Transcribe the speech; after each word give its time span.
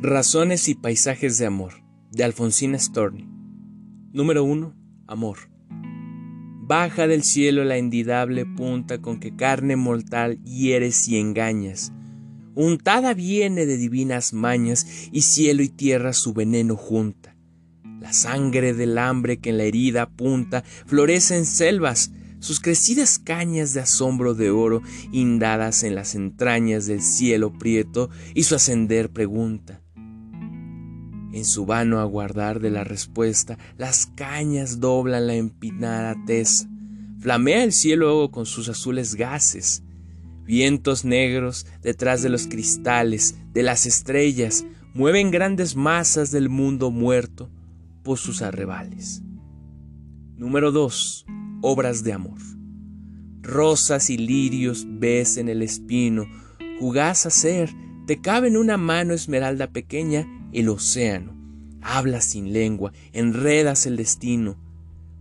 Razones 0.00 0.68
y 0.68 0.76
paisajes 0.76 1.38
de 1.38 1.46
amor, 1.46 1.82
de 2.12 2.22
Alfonsina 2.22 2.78
Storni. 2.78 3.28
Número 4.12 4.44
1. 4.44 4.72
Amor. 5.08 5.38
Baja 6.62 7.08
del 7.08 7.24
cielo 7.24 7.64
la 7.64 7.78
indidable 7.78 8.46
punta 8.46 9.02
con 9.02 9.18
que 9.18 9.34
carne 9.34 9.74
mortal 9.74 10.40
hieres 10.44 11.08
y 11.08 11.18
engañas. 11.18 11.92
Untada 12.54 13.12
viene 13.12 13.66
de 13.66 13.76
divinas 13.76 14.32
mañas 14.32 14.86
y 15.10 15.22
cielo 15.22 15.64
y 15.64 15.68
tierra 15.68 16.12
su 16.12 16.32
veneno 16.32 16.76
junta. 16.76 17.36
La 18.00 18.12
sangre 18.12 18.74
del 18.74 18.98
hambre 18.98 19.40
que 19.40 19.50
en 19.50 19.58
la 19.58 19.64
herida 19.64 20.02
apunta 20.02 20.62
florece 20.86 21.36
en 21.36 21.44
selvas, 21.44 22.12
sus 22.38 22.60
crecidas 22.60 23.18
cañas 23.18 23.74
de 23.74 23.80
asombro 23.80 24.34
de 24.34 24.50
oro 24.50 24.80
indadas 25.10 25.82
en 25.82 25.96
las 25.96 26.14
entrañas 26.14 26.86
del 26.86 27.02
cielo 27.02 27.52
prieto 27.58 28.10
y 28.32 28.44
su 28.44 28.54
ascender 28.54 29.10
pregunta 29.10 29.82
en 31.32 31.44
su 31.44 31.66
vano 31.66 32.00
aguardar 32.00 32.60
de 32.60 32.70
la 32.70 32.84
respuesta, 32.84 33.58
las 33.76 34.06
cañas 34.06 34.80
doblan 34.80 35.26
la 35.26 35.34
empinada 35.34 36.16
tesa. 36.26 36.68
Flamea 37.20 37.64
el 37.64 37.72
cielo 37.72 38.30
con 38.30 38.46
sus 38.46 38.68
azules 38.68 39.14
gases. 39.14 39.82
Vientos 40.44 41.04
negros 41.04 41.66
detrás 41.82 42.22
de 42.22 42.30
los 42.30 42.46
cristales, 42.46 43.36
de 43.52 43.62
las 43.62 43.86
estrellas, 43.86 44.64
mueven 44.94 45.30
grandes 45.30 45.76
masas 45.76 46.30
del 46.30 46.48
mundo 46.48 46.90
muerto 46.90 47.50
por 48.02 48.18
sus 48.18 48.40
arrebales. 48.40 49.22
Número 50.36 50.72
2. 50.72 51.26
Obras 51.60 52.04
de 52.04 52.12
amor. 52.12 52.38
Rosas 53.42 54.10
y 54.10 54.16
lirios 54.16 54.86
ves 54.88 55.36
en 55.36 55.48
el 55.48 55.62
espino, 55.62 56.26
jugás 56.78 57.26
a 57.26 57.30
ser, 57.30 57.70
te 58.06 58.20
cabe 58.20 58.48
en 58.48 58.56
una 58.56 58.76
mano 58.76 59.14
esmeralda 59.14 59.70
pequeña 59.70 60.26
el 60.52 60.68
océano. 60.68 61.36
Hablas 61.82 62.24
sin 62.24 62.52
lengua, 62.52 62.92
enredas 63.12 63.86
el 63.86 63.96
destino, 63.96 64.56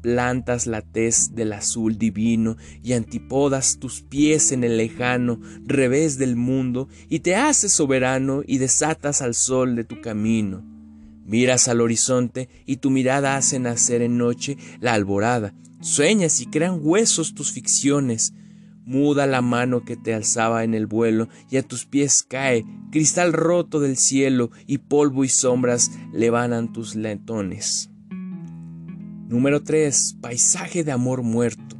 plantas 0.00 0.66
la 0.66 0.80
tez 0.82 1.34
del 1.34 1.52
azul 1.52 1.98
divino 1.98 2.56
y 2.82 2.92
antipodas 2.92 3.78
tus 3.78 4.00
pies 4.02 4.52
en 4.52 4.64
el 4.64 4.76
lejano 4.76 5.40
revés 5.66 6.18
del 6.18 6.36
mundo 6.36 6.88
y 7.08 7.20
te 7.20 7.36
haces 7.36 7.72
soberano 7.72 8.42
y 8.46 8.58
desatas 8.58 9.22
al 9.22 9.34
sol 9.34 9.76
de 9.76 9.84
tu 9.84 10.00
camino. 10.00 10.64
Miras 11.26 11.68
al 11.68 11.82
horizonte 11.82 12.48
y 12.64 12.76
tu 12.76 12.90
mirada 12.90 13.36
hace 13.36 13.58
nacer 13.58 14.00
en 14.00 14.16
noche 14.16 14.56
la 14.80 14.94
alborada. 14.94 15.54
Sueñas 15.80 16.40
y 16.40 16.46
crean 16.46 16.80
huesos 16.82 17.34
tus 17.34 17.52
ficciones 17.52 18.32
muda 18.88 19.26
la 19.26 19.42
mano 19.42 19.84
que 19.84 19.96
te 19.96 20.14
alzaba 20.14 20.64
en 20.64 20.72
el 20.72 20.86
vuelo, 20.86 21.28
y 21.50 21.58
a 21.58 21.62
tus 21.62 21.84
pies 21.84 22.22
cae 22.22 22.64
cristal 22.90 23.34
roto 23.34 23.80
del 23.80 23.98
cielo, 23.98 24.50
y 24.66 24.78
polvo 24.78 25.24
y 25.24 25.28
sombras 25.28 25.90
levanan 26.12 26.72
tus 26.72 26.94
lentones. 26.94 27.90
Número 29.28 29.62
3. 29.62 30.16
Paisaje 30.22 30.84
de 30.84 30.92
amor 30.92 31.22
muerto. 31.22 31.76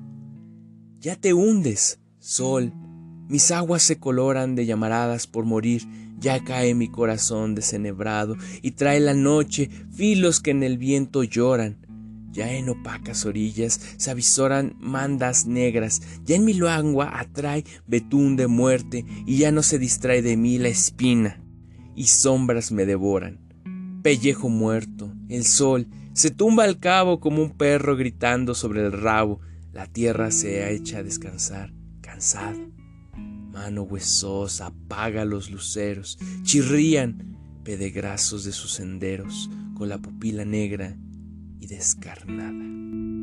Ya 1.01 1.17
te 1.17 1.33
hundes, 1.33 1.99
sol, 2.19 2.75
mis 3.27 3.51
aguas 3.53 3.83
se 3.83 3.99
coloran 3.99 4.55
de 4.55 4.67
llamaradas 4.67 5.27
por 5.27 5.47
morir, 5.47 5.85
ya 6.19 6.45
cae 6.45 6.75
mi 6.75 6.91
corazón 6.91 7.55
desenebrado, 7.55 8.37
y 8.61 8.73
trae 8.73 9.01
la 9.01 9.15
noche 9.15 9.71
filos 9.95 10.41
que 10.41 10.51
en 10.51 10.63
el 10.63 10.77
viento 10.77 11.23
lloran 11.25 11.88
ya 12.31 12.53
en 12.53 12.69
opacas 12.69 13.25
orillas 13.27 13.81
se 13.97 14.11
avisoran 14.11 14.77
mandas 14.79 15.47
negras, 15.47 16.03
ya 16.25 16.37
en 16.37 16.45
mi 16.45 16.55
lengua 16.55 17.19
atrae 17.19 17.65
betún 17.87 18.37
de 18.37 18.47
muerte, 18.47 19.05
y 19.27 19.39
ya 19.39 19.53
no 19.53 19.63
se 19.63 19.79
distrae 19.79 20.23
de 20.23 20.37
mí 20.37 20.59
la 20.59 20.69
espina, 20.69 21.43
y 21.95 22.07
sombras 22.07 22.73
me 22.73 22.87
devoran. 22.87 23.41
Pellejo 24.03 24.49
muerto, 24.49 25.13
el 25.29 25.45
sol 25.45 25.89
se 26.13 26.31
tumba 26.31 26.65
al 26.65 26.79
cabo 26.79 27.21
como 27.21 27.43
un 27.43 27.57
perro 27.57 27.97
gritando 27.97 28.55
sobre 28.55 28.85
el 28.85 28.93
rabo, 28.93 29.41
la 29.73 29.87
tierra 29.87 30.31
se 30.31 30.65
ha 30.65 30.71
hecha 30.71 30.99
a 30.99 31.03
descansar, 31.03 31.73
cansada. 32.01 32.59
Mano 33.53 33.83
huesosa 33.83 34.67
apaga 34.67 35.25
los 35.25 35.51
luceros, 35.51 36.19
chirrían 36.43 37.37
pedegrasos 37.65 38.45
de 38.45 38.53
sus 38.53 38.73
senderos, 38.73 39.51
con 39.77 39.89
la 39.89 39.99
pupila 39.99 40.45
negra 40.45 40.97
y 41.61 41.67
descarnada. 41.67 43.18